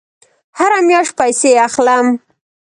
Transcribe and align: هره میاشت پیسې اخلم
هره 0.57 0.79
میاشت 0.87 1.13
پیسې 1.19 1.51
اخلم 1.67 2.07